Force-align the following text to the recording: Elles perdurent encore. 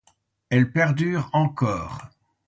Elles 0.49 0.71
perdurent 0.73 1.29
encore. 1.31 2.09